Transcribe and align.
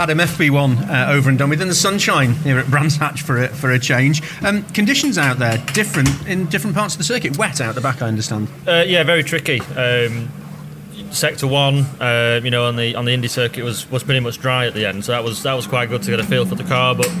Adam 0.00 0.16
FP1 0.16 0.88
uh, 0.88 1.12
over 1.12 1.28
and 1.28 1.38
done 1.38 1.50
with 1.50 1.60
in 1.60 1.68
the 1.68 1.74
sunshine 1.74 2.32
here 2.36 2.58
at 2.58 2.66
Brands 2.68 2.96
Hatch 2.96 3.20
for 3.20 3.44
a, 3.44 3.48
for 3.48 3.70
a 3.70 3.78
change. 3.78 4.22
Um, 4.42 4.62
conditions 4.72 5.18
out 5.18 5.38
there 5.38 5.58
different 5.74 6.08
in 6.26 6.46
different 6.46 6.74
parts 6.74 6.94
of 6.94 6.98
the 6.98 7.04
circuit. 7.04 7.36
Wet 7.36 7.60
out 7.60 7.74
the 7.74 7.82
back, 7.82 8.00
I 8.00 8.08
understand. 8.08 8.48
Uh, 8.66 8.82
yeah, 8.86 9.02
very 9.02 9.22
tricky. 9.22 9.60
Um, 9.60 10.30
sector 11.10 11.46
one, 11.46 11.80
uh, 12.00 12.40
you 12.42 12.50
know, 12.50 12.64
on 12.64 12.76
the 12.76 12.94
on 12.94 13.04
the 13.04 13.12
Indy 13.12 13.28
circuit 13.28 13.62
was, 13.62 13.90
was 13.90 14.02
pretty 14.02 14.20
much 14.20 14.38
dry 14.38 14.66
at 14.66 14.72
the 14.72 14.86
end, 14.86 15.04
so 15.04 15.12
that 15.12 15.22
was 15.22 15.42
that 15.42 15.52
was 15.52 15.66
quite 15.66 15.90
good 15.90 16.02
to 16.04 16.10
get 16.10 16.18
a 16.18 16.24
feel 16.24 16.46
for 16.46 16.54
the 16.54 16.64
car. 16.64 16.94
But 16.94 17.12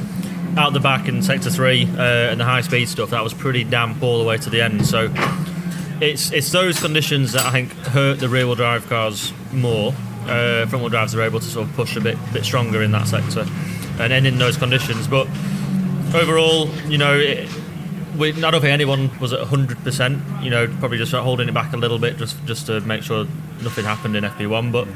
out 0.56 0.72
the 0.72 0.80
back 0.80 1.06
in 1.06 1.22
sector 1.22 1.50
three 1.50 1.84
uh, 1.84 2.30
and 2.30 2.40
the 2.40 2.46
high 2.46 2.62
speed 2.62 2.88
stuff, 2.88 3.10
that 3.10 3.22
was 3.22 3.34
pretty 3.34 3.62
damp 3.62 4.02
all 4.02 4.18
the 4.18 4.24
way 4.24 4.38
to 4.38 4.48
the 4.48 4.62
end. 4.62 4.86
So 4.86 5.12
it's 6.00 6.32
it's 6.32 6.50
those 6.50 6.80
conditions 6.80 7.32
that 7.32 7.44
I 7.44 7.50
think 7.50 7.72
hurt 7.88 8.20
the 8.20 8.28
rear 8.30 8.46
wheel 8.46 8.54
drive 8.54 8.88
cars 8.88 9.34
more. 9.52 9.92
Uh, 10.28 10.66
front 10.66 10.82
wheel 10.82 10.88
drives 10.90 11.14
are 11.14 11.22
able 11.22 11.40
to 11.40 11.46
sort 11.46 11.68
of 11.68 11.74
push 11.74 11.96
a 11.96 12.00
bit 12.00 12.18
bit 12.32 12.44
stronger 12.44 12.82
in 12.82 12.92
that 12.92 13.06
sector, 13.08 13.46
and 13.98 14.12
then 14.12 14.26
in 14.26 14.38
those 14.38 14.56
conditions. 14.56 15.08
But 15.08 15.26
overall, 16.14 16.68
you 16.88 16.98
know. 16.98 17.18
It, 17.18 17.48
we, 18.18 18.30
I 18.30 18.50
don't 18.50 18.60
think 18.60 18.72
anyone 18.72 19.08
was 19.20 19.32
at 19.32 19.40
100%. 19.40 20.42
You 20.42 20.50
know, 20.50 20.66
probably 20.78 20.98
just 20.98 21.12
holding 21.12 21.48
it 21.48 21.54
back 21.54 21.72
a 21.72 21.76
little 21.76 21.98
bit, 21.98 22.18
just 22.18 22.44
just 22.44 22.66
to 22.66 22.80
make 22.80 23.02
sure 23.02 23.24
nothing 23.62 23.84
happened 23.84 24.16
in 24.16 24.24
FP1. 24.24 24.72
But 24.72 24.88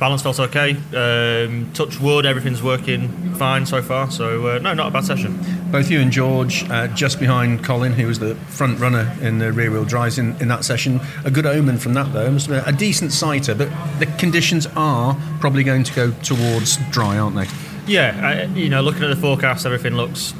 balance 0.00 0.22
felt 0.22 0.40
okay. 0.40 0.76
Um, 0.94 1.70
touch 1.72 2.00
wood, 2.00 2.26
everything's 2.26 2.62
working 2.62 3.34
fine 3.34 3.66
so 3.66 3.82
far. 3.82 4.10
So 4.10 4.48
uh, 4.48 4.58
no, 4.58 4.74
not 4.74 4.88
a 4.88 4.90
bad 4.90 5.04
session. 5.04 5.38
Both 5.70 5.90
you 5.90 6.00
and 6.00 6.10
George, 6.10 6.68
uh, 6.70 6.88
just 6.88 7.18
behind 7.20 7.64
Colin, 7.64 7.92
who 7.92 8.06
was 8.06 8.18
the 8.18 8.34
front 8.34 8.78
runner 8.78 9.16
in 9.20 9.38
the 9.38 9.52
rear 9.52 9.70
wheel 9.70 9.84
drives 9.84 10.18
in, 10.18 10.36
in 10.40 10.48
that 10.48 10.64
session. 10.64 11.00
A 11.24 11.30
good 11.30 11.46
omen 11.46 11.78
from 11.78 11.94
that 11.94 12.12
though. 12.12 12.30
Must 12.30 12.46
have 12.46 12.64
been 12.64 12.74
a 12.74 12.76
decent 12.76 13.12
sighter, 13.12 13.54
but 13.54 13.68
the 13.98 14.06
conditions 14.18 14.66
are 14.76 15.16
probably 15.40 15.64
going 15.64 15.84
to 15.84 15.94
go 15.94 16.10
towards 16.22 16.76
dry, 16.90 17.18
aren't 17.18 17.36
they? 17.36 17.46
Yeah, 17.86 18.20
I, 18.22 18.54
you 18.54 18.68
know, 18.68 18.80
looking 18.80 19.02
at 19.02 19.08
the 19.08 19.16
forecast, 19.16 19.66
everything 19.66 19.94
looks 19.94 20.34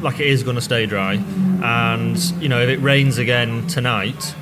like 0.00 0.20
it 0.20 0.26
is 0.26 0.42
going 0.42 0.56
to 0.56 0.62
stay 0.62 0.86
dry. 0.86 1.14
And 1.14 2.18
you 2.40 2.48
know, 2.48 2.60
if 2.60 2.68
it 2.68 2.78
rains 2.78 3.18
again 3.18 3.66
tonight, 3.66 4.34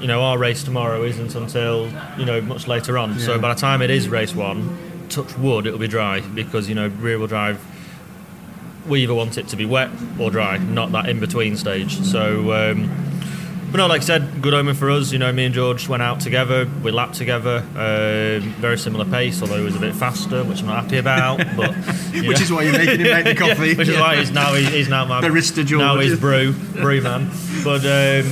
you 0.00 0.06
know, 0.06 0.22
our 0.22 0.38
race 0.38 0.62
tomorrow 0.62 1.02
isn't 1.02 1.34
until 1.34 1.90
you 2.18 2.24
know 2.24 2.40
much 2.40 2.66
later 2.66 2.98
on. 2.98 3.12
Yeah. 3.14 3.26
So 3.26 3.38
by 3.38 3.54
the 3.54 3.60
time 3.60 3.82
it 3.82 3.90
is 3.90 4.08
race 4.08 4.34
one, 4.34 5.06
touch 5.08 5.36
wood, 5.38 5.66
it'll 5.66 5.78
be 5.78 5.88
dry 5.88 6.20
because 6.20 6.68
you 6.68 6.74
know 6.74 6.88
rear 6.88 7.18
wheel 7.18 7.26
drive. 7.26 7.64
We 8.86 9.02
either 9.02 9.14
want 9.14 9.36
it 9.36 9.48
to 9.48 9.56
be 9.56 9.64
wet 9.64 9.90
or 10.20 10.30
dry, 10.30 10.58
not 10.58 10.92
that 10.92 11.08
in 11.08 11.20
between 11.20 11.56
stage. 11.56 12.00
So. 12.02 12.52
Um, 12.52 13.06
but 13.70 13.78
no, 13.78 13.88
like 13.88 14.02
I 14.02 14.04
said, 14.04 14.42
good 14.42 14.54
omen 14.54 14.76
for 14.76 14.88
us. 14.90 15.10
You 15.10 15.18
know, 15.18 15.32
me 15.32 15.44
and 15.44 15.54
George 15.54 15.88
went 15.88 16.02
out 16.02 16.20
together. 16.20 16.70
We 16.84 16.92
lapped 16.92 17.14
together. 17.14 17.58
Um, 17.74 18.52
very 18.60 18.78
similar 18.78 19.04
pace, 19.04 19.42
although 19.42 19.58
he 19.58 19.64
was 19.64 19.74
a 19.74 19.80
bit 19.80 19.94
faster, 19.94 20.44
which 20.44 20.60
I'm 20.60 20.66
not 20.66 20.84
happy 20.84 20.98
about. 20.98 21.40
But 21.56 21.74
which 22.12 22.24
know. 22.24 22.30
is 22.30 22.52
why 22.52 22.62
you're 22.62 22.72
making 22.72 23.00
him 23.00 23.10
make 23.10 23.24
the 23.24 23.34
coffee. 23.34 23.68
yeah, 23.70 23.76
which 23.76 23.88
is 23.88 23.98
why 23.98 24.16
he's 24.16 24.30
now 24.30 24.54
he's 24.54 24.88
now 24.88 25.04
my 25.04 25.20
barista 25.20 25.64
George. 25.64 25.80
Now 25.80 25.98
he's 25.98 26.18
brew 26.18 26.52
brew 26.52 27.00
man. 27.00 27.30
But 27.64 27.84
um, 27.84 28.30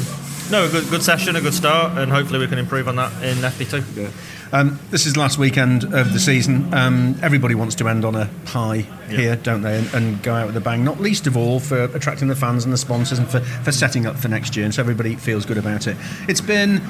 no, 0.50 0.64
a 0.64 0.68
good 0.68 0.88
good 0.90 1.02
session, 1.02 1.36
a 1.36 1.40
good 1.40 1.54
start, 1.54 1.98
and 1.98 2.10
hopefully 2.12 2.38
we 2.38 2.46
can 2.46 2.58
improve 2.58 2.88
on 2.88 2.96
that 2.96 3.12
in 3.22 3.36
FP2. 3.38 3.96
Yeah. 3.96 4.10
Um, 4.52 4.78
this 4.90 5.04
is 5.04 5.14
the 5.14 5.20
last 5.20 5.36
weekend 5.36 5.82
of 5.82 6.12
the 6.12 6.20
season. 6.20 6.72
Um, 6.72 7.16
everybody 7.22 7.56
wants 7.56 7.74
to 7.76 7.88
end 7.88 8.04
on 8.04 8.14
a 8.14 8.26
high 8.46 8.86
yeah. 9.08 9.16
here, 9.16 9.36
don't 9.36 9.62
they? 9.62 9.78
And, 9.78 9.92
and, 9.94 10.22
go 10.22 10.32
out 10.32 10.46
with 10.46 10.56
a 10.56 10.60
bang. 10.60 10.84
Not 10.84 11.00
least 11.00 11.26
of 11.26 11.36
all 11.36 11.58
for 11.58 11.84
attracting 11.86 12.28
the 12.28 12.36
fans 12.36 12.62
and 12.64 12.72
the 12.72 12.78
sponsors 12.78 13.18
and 13.18 13.28
for, 13.28 13.40
for 13.40 13.72
setting 13.72 14.06
up 14.06 14.16
for 14.16 14.28
next 14.28 14.54
year. 14.54 14.64
And 14.64 14.72
so 14.72 14.80
everybody 14.80 15.16
feels 15.16 15.44
good 15.44 15.58
about 15.58 15.88
it. 15.88 15.96
It's 16.28 16.40
been 16.40 16.80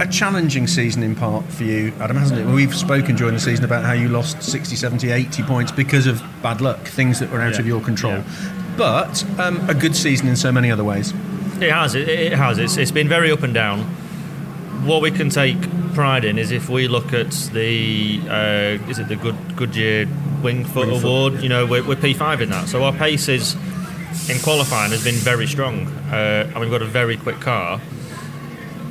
a 0.00 0.08
challenging 0.08 0.66
season 0.66 1.04
in 1.04 1.14
part 1.14 1.44
for 1.44 1.62
you, 1.62 1.92
Adam, 2.00 2.16
hasn't 2.16 2.40
it? 2.40 2.46
We've 2.46 2.74
spoken 2.74 3.14
during 3.14 3.34
the 3.34 3.40
season 3.40 3.64
about 3.64 3.84
how 3.84 3.92
you 3.92 4.08
lost 4.08 4.42
60, 4.42 4.74
70, 4.74 5.10
80 5.12 5.42
points 5.44 5.70
because 5.70 6.08
of 6.08 6.20
bad 6.42 6.60
luck, 6.60 6.80
things 6.80 7.20
that 7.20 7.30
were 7.30 7.40
out 7.40 7.52
yeah. 7.52 7.60
of 7.60 7.66
your 7.68 7.80
control. 7.82 8.24
But 8.76 9.24
um, 9.38 9.68
a 9.68 9.74
good 9.74 9.94
season 9.94 10.26
in 10.26 10.34
so 10.34 10.50
many 10.50 10.72
other 10.72 10.82
ways. 10.82 11.12
It 11.62 11.70
has. 11.70 11.94
It, 11.94 12.08
it 12.08 12.32
has. 12.32 12.58
It's, 12.58 12.76
it's 12.76 12.90
been 12.90 13.08
very 13.08 13.30
up 13.30 13.44
and 13.44 13.54
down. 13.54 13.82
What 14.84 15.00
we 15.00 15.12
can 15.12 15.30
take 15.30 15.56
pride 15.94 16.24
in 16.24 16.36
is 16.36 16.50
if 16.50 16.68
we 16.68 16.88
look 16.88 17.12
at 17.12 17.30
the 17.52 18.20
uh, 18.28 18.90
is 18.90 18.98
it 18.98 19.06
the 19.06 19.14
Good 19.14 19.36
Goodyear 19.54 20.08
Wing 20.42 20.64
Foot 20.64 20.88
Wing 20.88 21.04
Award? 21.04 21.34
Foot. 21.34 21.42
You 21.42 21.48
know, 21.48 21.64
we're, 21.64 21.86
we're, 21.86 21.94
P5 21.94 22.40
in 22.40 22.50
that, 22.50 22.68
so 22.68 22.82
our 22.82 22.92
pace 22.92 23.28
is 23.28 23.54
in 24.28 24.40
qualifying 24.40 24.90
has 24.90 25.04
been 25.04 25.14
very 25.14 25.46
strong, 25.46 25.86
uh, 26.10 26.50
and 26.50 26.58
we've 26.58 26.70
got 26.70 26.82
a 26.82 26.86
very 26.86 27.16
quick 27.16 27.38
car 27.38 27.78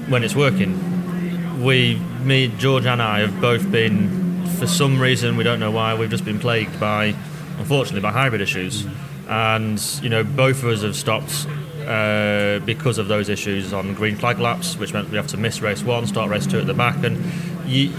when 0.07 0.23
it's 0.23 0.35
working. 0.35 1.61
We, 1.61 1.95
me, 2.23 2.47
George, 2.57 2.85
and 2.85 3.01
I 3.01 3.19
have 3.19 3.41
both 3.41 3.69
been, 3.69 4.45
for 4.57 4.65
some 4.65 4.99
reason 4.99 5.35
we 5.35 5.43
don't 5.43 5.59
know 5.59 5.71
why, 5.71 5.93
we've 5.93 6.09
just 6.09 6.25
been 6.25 6.39
plagued 6.39 6.79
by, 6.79 7.15
unfortunately, 7.57 8.01
by 8.01 8.11
hybrid 8.11 8.39
issues, 8.39 8.83
mm. 8.83 9.29
and 9.29 10.03
you 10.03 10.09
know, 10.09 10.23
both 10.23 10.63
of 10.63 10.69
us 10.69 10.83
have 10.83 10.95
stopped 10.95 11.47
uh, 11.91 12.59
because 12.59 12.97
of 12.97 13.09
those 13.09 13.27
issues 13.27 13.73
on 13.73 13.93
green 13.93 14.15
flag 14.15 14.39
laps, 14.39 14.77
which 14.77 14.93
meant 14.93 15.09
we 15.09 15.17
have 15.17 15.27
to 15.27 15.35
miss 15.37 15.61
race 15.61 15.83
one, 15.83 16.07
start 16.07 16.29
race 16.29 16.47
two 16.47 16.59
at 16.59 16.65
the 16.65 16.73
back, 16.73 17.03
and 17.03 17.21
you, 17.69 17.91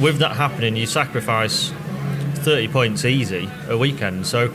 with 0.00 0.18
that 0.18 0.34
happening, 0.34 0.74
you 0.74 0.84
sacrifice 0.84 1.72
30 2.38 2.66
points 2.68 3.04
easy 3.04 3.48
a 3.68 3.78
weekend. 3.78 4.26
So 4.26 4.52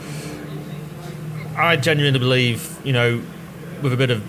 I 1.55 1.77
genuinely 1.77 2.19
believe, 2.19 2.77
you 2.83 2.91
know, 2.91 3.21
with 3.81 3.93
a 3.93 3.97
bit 3.97 4.11
of 4.11 4.21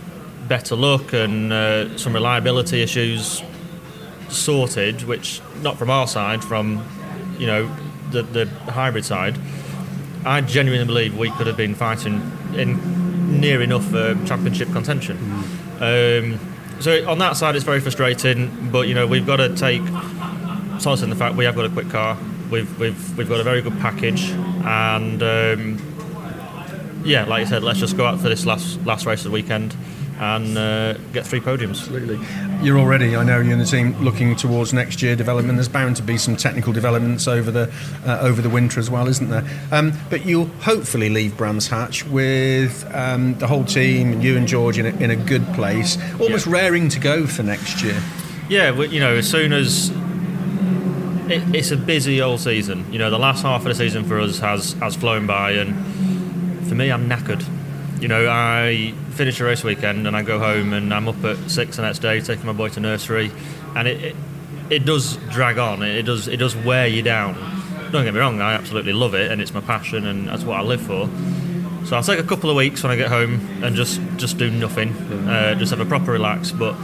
better 0.47 0.77
luck 0.77 1.13
and 1.13 1.53
uh, 1.53 1.99
some 1.99 2.13
reliability 2.13 2.83
issues 2.83 3.43
sorted, 4.29 5.03
which 5.03 5.41
not 5.63 5.77
from 5.77 5.91
our 5.91 6.07
side, 6.07 6.45
from 6.45 6.87
you 7.37 7.49
know 7.49 7.75
the 8.13 8.23
the 8.23 8.47
hybrid 8.71 9.05
side, 9.05 9.37
I 10.25 10.41
genuinely 10.41 10.87
believe 10.87 11.19
we 11.19 11.31
could 11.33 11.49
have 11.49 11.57
been 11.57 11.75
fighting 11.75 12.23
in 12.55 13.02
near 13.41 13.63
enough 13.63 13.93
uh, 13.95 14.15
championship 14.25 14.71
contention. 14.73 15.17
Mm. 15.79 16.35
Um, 16.35 16.81
so 16.81 17.09
on 17.09 17.19
that 17.19 17.37
side, 17.37 17.57
it's 17.57 17.65
very 17.65 17.81
frustrating. 17.81 18.71
But 18.71 18.89
you 18.89 18.95
know, 18.95 19.07
we've 19.07 19.27
got 19.27 19.37
to 19.37 19.55
take 19.55 19.83
solace 20.79 21.03
in 21.03 21.11
the 21.11 21.17
fact 21.17 21.37
we 21.37 21.45
have 21.45 21.57
got 21.57 21.65
a 21.65 21.71
quick 21.71 21.91
car. 21.91 22.19
We've 22.51 22.79
we've 22.79 23.19
we've 23.19 23.29
got 23.29 23.41
a 23.41 23.45
very 23.45 23.63
good 23.63 23.79
package, 23.81 24.31
and 24.31 25.23
um, 25.23 27.03
yeah, 27.05 27.25
like 27.25 27.47
I 27.47 27.49
said, 27.49 27.63
let's 27.63 27.79
just 27.79 27.97
go 27.97 28.07
out 28.07 28.21
for 28.21 28.29
this 28.29 28.45
last 28.47 28.85
last 28.85 29.07
race 29.07 29.21
of 29.21 29.31
the 29.31 29.31
weekend 29.31 29.77
and 30.19 30.57
uh, 30.57 30.95
get 31.13 31.27
three 31.27 31.41
podiums. 31.41 31.81
Absolutely. 31.81 32.19
You're 32.63 32.79
already, 32.79 33.17
I 33.17 33.25
know, 33.25 33.41
you 33.41 33.53
and 33.53 33.61
the 33.61 33.67
team 33.67 33.99
looking 34.01 34.37
towards 34.37 34.73
next 34.73 35.03
year 35.03 35.17
development. 35.17 35.57
There's 35.57 35.69
bound 35.69 35.97
to 35.97 36.03
be 36.03 36.17
some 36.17 36.37
technical 36.37 36.73
developments 36.73 37.27
over 37.27 37.51
the 37.51 37.73
uh, 38.07 38.19
over 38.21 38.41
the 38.41 38.51
winter 38.51 38.79
as 38.79 38.89
well, 38.89 39.09
isn't 39.09 39.31
there? 39.31 39.45
Um, 39.71 39.93
but 40.11 40.25
you'll 40.25 40.47
hopefully 40.61 41.09
leave 41.09 41.37
Brands 41.37 41.67
Hatch 41.67 42.07
with 42.07 42.89
um, 42.95 43.39
the 43.39 43.47
whole 43.47 43.65
team 43.65 44.13
and 44.13 44.23
you 44.23 44.37
and 44.37 44.47
George 44.47 44.79
in 44.79 44.87
a, 44.87 44.91
in 45.03 45.11
a 45.11 45.17
good 45.17 45.45
place, 45.55 45.99
almost 46.21 46.47
yeah. 46.47 46.53
raring 46.53 46.89
to 46.91 47.01
go 47.01 47.27
for 47.27 47.43
next 47.43 47.83
year. 47.83 48.01
Yeah, 48.49 48.79
you 48.83 49.01
know, 49.01 49.17
as 49.17 49.29
soon 49.29 49.53
as 49.53 49.91
it, 51.31 51.55
it's 51.55 51.71
a 51.71 51.77
busy 51.77 52.21
old 52.21 52.41
season. 52.41 52.93
You 52.93 52.99
know, 52.99 53.11
the 53.11 53.19
last 53.19 53.43
half 53.43 53.63
of 53.63 53.69
the 53.69 53.75
season 53.75 54.05
for 54.05 54.21
us 54.21 54.39
has 54.39 54.75
has 54.75 54.95
flown 54.95 55.27
by, 55.27 55.53
and 55.53 56.67
for 56.69 56.75
me, 56.75 56.91
I'm 56.91 57.09
knackered. 57.09 57.45
You 58.03 58.09
know, 58.09 58.29
I 58.29 58.93
finish 59.11 59.41
a 59.41 59.45
race 59.45 59.63
weekend 59.63 60.09
and 60.09 60.17
I 60.17 60.23
go 60.25 60.41
home 60.41 60.73
and 60.73 60.93
I'm 60.93 61.07
up 61.07 61.23
at 61.23 61.49
six 61.49 61.77
the 61.77 61.83
next 61.83 62.01
day 62.01 62.21
taking 62.21 62.45
my 62.47 62.53
boy 62.53 62.69
to 62.71 62.81
nursery, 62.81 63.31
and 63.77 63.87
it, 63.87 64.03
it, 64.03 64.17
it 64.71 64.85
does 64.85 65.19
drag 65.31 65.57
on. 65.59 65.85
It 65.85 66.03
does 66.03 66.27
it 66.27 66.39
does 66.39 66.57
wear 66.57 66.89
you 66.89 67.03
down. 67.03 67.35
Don't 67.93 68.05
get 68.05 68.13
me 68.13 68.19
wrong, 68.19 68.41
I 68.41 68.55
absolutely 68.55 68.93
love 68.93 69.15
it 69.15 69.31
and 69.31 69.41
it's 69.41 69.55
my 69.55 69.61
passion 69.61 70.05
and 70.05 70.27
that's 70.27 70.43
what 70.43 70.59
I 70.59 70.63
live 70.63 70.81
for. 70.81 71.09
So 71.87 71.95
I'll 71.95 72.03
take 72.03 72.19
a 72.19 72.25
couple 72.25 72.51
of 72.51 72.57
weeks 72.57 72.83
when 72.83 72.91
I 72.91 72.97
get 72.97 73.07
home 73.07 73.63
and 73.63 73.77
just 73.77 74.01
just 74.17 74.37
do 74.37 74.51
nothing, 74.51 74.95
uh, 75.29 75.55
just 75.55 75.71
have 75.71 75.79
a 75.79 75.87
proper 75.87 76.11
relax. 76.11 76.51
But 76.51 76.75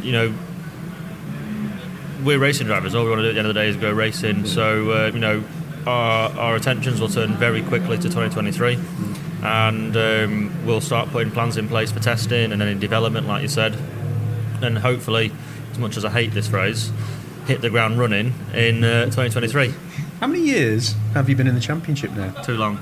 you 0.00 0.12
know, 0.12 0.32
we're 2.22 2.38
racing 2.38 2.68
drivers. 2.68 2.94
All 2.94 3.02
we 3.02 3.10
want 3.10 3.18
to 3.18 3.24
do 3.24 3.30
at 3.30 3.32
the 3.32 3.38
end 3.40 3.48
of 3.48 3.54
the 3.54 3.60
day 3.60 3.68
is 3.68 3.76
go 3.76 3.90
racing. 3.90 4.46
So 4.46 4.92
uh, 4.92 5.10
you 5.12 5.18
know, 5.18 5.42
our, 5.88 6.30
our 6.38 6.54
attentions 6.54 7.00
will 7.00 7.08
turn 7.08 7.34
very 7.34 7.62
quickly 7.62 7.96
to 7.96 8.04
2023 8.04 8.78
and 9.42 9.96
um, 9.96 10.66
we'll 10.66 10.80
start 10.80 11.08
putting 11.10 11.32
plans 11.32 11.56
in 11.56 11.68
place 11.68 11.90
for 11.90 12.00
testing 12.00 12.52
and 12.52 12.60
then 12.60 12.68
in 12.68 12.78
development, 12.78 13.26
like 13.26 13.42
you 13.42 13.48
said, 13.48 13.76
and 14.62 14.78
hopefully, 14.78 15.32
as 15.72 15.78
much 15.78 15.96
as 15.96 16.04
I 16.04 16.10
hate 16.10 16.32
this 16.32 16.48
phrase, 16.48 16.92
hit 17.46 17.60
the 17.60 17.70
ground 17.70 17.98
running 17.98 18.32
in 18.54 18.84
uh, 18.84 19.06
2023. 19.06 19.74
How 20.20 20.28
many 20.28 20.42
years 20.42 20.94
have 21.14 21.28
you 21.28 21.34
been 21.34 21.48
in 21.48 21.56
the 21.56 21.60
championship 21.60 22.12
now? 22.12 22.30
Too 22.42 22.56
long. 22.56 22.78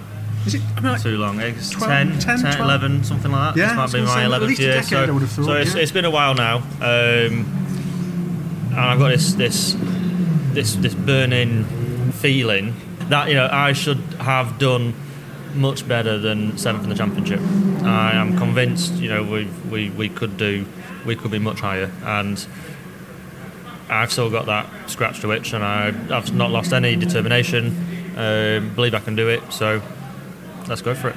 Is 0.46 0.54
it 0.54 0.62
I 0.76 0.80
mean, 0.80 0.92
like 0.92 1.02
too 1.02 1.16
long? 1.16 1.40
It's 1.40 1.70
12, 1.70 1.88
10, 1.88 2.18
10, 2.18 2.38
10 2.40 2.60
11, 2.60 3.04
something 3.04 3.30
like 3.30 3.54
that. 3.54 3.60
Yeah, 3.60 3.68
this 3.68 3.92
might 3.92 4.00
be 4.00 4.04
my 4.04 4.24
11th 4.24 4.58
year. 4.58 4.82
so, 4.82 5.06
thought, 5.06 5.28
so 5.28 5.52
it's, 5.54 5.74
yeah. 5.74 5.82
it's 5.82 5.92
been 5.92 6.04
a 6.04 6.10
while 6.10 6.34
now, 6.34 6.58
um, 6.58 7.46
and 8.70 8.78
I've 8.78 8.98
got 8.98 9.08
this 9.08 9.34
this 9.34 9.76
this 10.52 10.76
this 10.76 10.94
burning 10.94 11.64
feeling 12.12 12.74
that 13.08 13.28
you 13.28 13.34
know 13.34 13.48
I 13.50 13.72
should 13.72 13.98
have 14.18 14.58
done 14.58 14.94
much 15.54 15.86
better 15.86 16.18
than 16.18 16.56
seventh 16.58 16.84
in 16.84 16.90
the 16.90 16.96
championship. 16.96 17.40
I 17.82 18.12
am 18.12 18.36
convinced, 18.36 18.94
you 18.94 19.08
know, 19.08 19.22
we 19.22 19.48
we 19.70 19.90
we 19.90 20.08
could 20.08 20.36
do, 20.36 20.66
we 21.04 21.16
could 21.16 21.30
be 21.30 21.38
much 21.38 21.60
higher, 21.60 21.90
and 22.04 22.46
I've 23.88 24.12
still 24.12 24.30
got 24.30 24.46
that 24.46 24.90
scratch 24.90 25.20
to 25.20 25.32
itch, 25.32 25.52
and 25.52 25.64
I, 25.64 25.88
I've 26.16 26.32
not 26.34 26.50
lost 26.50 26.72
any 26.72 26.96
determination. 26.96 27.66
Um, 28.16 28.74
believe 28.74 28.94
I 28.94 29.00
can 29.00 29.16
do 29.16 29.28
it. 29.28 29.52
So 29.52 29.82
let's 30.68 30.82
go 30.82 30.94
for 30.94 31.08
it. 31.08 31.16